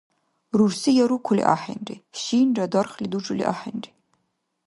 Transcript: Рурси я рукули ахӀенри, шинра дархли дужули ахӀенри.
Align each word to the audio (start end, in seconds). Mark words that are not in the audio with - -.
Рурси 0.57 0.89
я 1.03 1.05
рукули 1.11 1.43
ахӀенри, 1.53 1.95
шинра 2.21 2.65
дархли 2.71 3.07
дужули 3.11 3.43
ахӀенри. 3.53 3.89